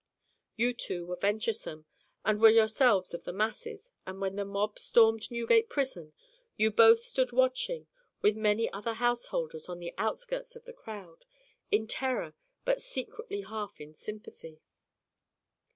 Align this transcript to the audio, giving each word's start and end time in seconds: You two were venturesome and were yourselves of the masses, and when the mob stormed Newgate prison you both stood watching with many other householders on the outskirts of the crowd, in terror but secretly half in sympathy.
You 0.55 0.73
two 0.73 1.05
were 1.05 1.15
venturesome 1.15 1.85
and 2.25 2.41
were 2.41 2.49
yourselves 2.49 3.13
of 3.13 3.23
the 3.23 3.31
masses, 3.31 3.91
and 4.03 4.19
when 4.19 4.35
the 4.35 4.43
mob 4.43 4.79
stormed 4.79 5.29
Newgate 5.29 5.69
prison 5.69 6.13
you 6.57 6.71
both 6.71 7.03
stood 7.03 7.31
watching 7.31 7.85
with 8.19 8.35
many 8.35 8.67
other 8.73 8.95
householders 8.95 9.69
on 9.69 9.77
the 9.79 9.93
outskirts 9.99 10.55
of 10.55 10.65
the 10.65 10.73
crowd, 10.73 11.25
in 11.69 11.85
terror 11.85 12.33
but 12.65 12.81
secretly 12.81 13.41
half 13.41 13.79
in 13.79 13.93
sympathy. 13.93 14.59